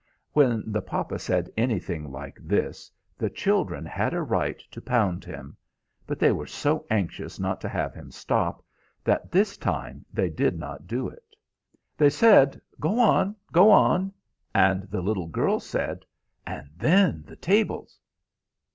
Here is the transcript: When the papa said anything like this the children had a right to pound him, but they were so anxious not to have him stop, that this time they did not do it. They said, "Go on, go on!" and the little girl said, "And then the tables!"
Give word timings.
When 0.33 0.63
the 0.65 0.81
papa 0.81 1.19
said 1.19 1.51
anything 1.55 2.11
like 2.11 2.39
this 2.41 2.89
the 3.19 3.29
children 3.29 3.85
had 3.85 4.15
a 4.15 4.23
right 4.23 4.57
to 4.71 4.81
pound 4.81 5.23
him, 5.23 5.55
but 6.07 6.17
they 6.17 6.31
were 6.31 6.47
so 6.47 6.87
anxious 6.89 7.39
not 7.39 7.61
to 7.61 7.69
have 7.69 7.93
him 7.93 8.09
stop, 8.09 8.65
that 9.03 9.31
this 9.31 9.57
time 9.57 10.03
they 10.11 10.27
did 10.31 10.57
not 10.57 10.87
do 10.87 11.07
it. 11.07 11.35
They 11.97 12.09
said, 12.09 12.59
"Go 12.79 12.97
on, 12.99 13.35
go 13.51 13.69
on!" 13.69 14.11
and 14.55 14.89
the 14.89 15.03
little 15.03 15.27
girl 15.27 15.59
said, 15.59 16.03
"And 16.47 16.71
then 16.75 17.23
the 17.27 17.35
tables!" 17.35 17.99